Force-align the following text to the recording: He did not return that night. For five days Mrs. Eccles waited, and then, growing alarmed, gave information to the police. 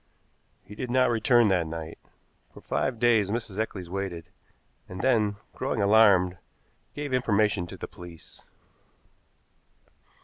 He 0.63 0.73
did 0.73 0.89
not 0.89 1.11
return 1.11 1.49
that 1.49 1.67
night. 1.67 1.99
For 2.51 2.59
five 2.61 2.97
days 2.97 3.29
Mrs. 3.29 3.59
Eccles 3.59 3.87
waited, 3.87 4.31
and 4.89 5.01
then, 5.03 5.35
growing 5.53 5.79
alarmed, 5.79 6.39
gave 6.95 7.13
information 7.13 7.67
to 7.67 7.77
the 7.77 7.87
police. 7.87 8.41